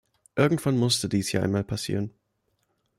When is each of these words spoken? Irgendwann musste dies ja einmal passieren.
Irgendwann 0.35 0.79
musste 0.79 1.07
dies 1.09 1.31
ja 1.31 1.43
einmal 1.43 1.63
passieren. 1.63 2.09